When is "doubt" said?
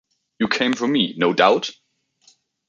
1.31-1.69